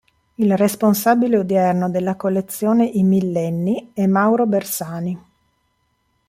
[0.37, 5.23] Il responsabile odierno della collezione "I millenni" è Mauro Bersani.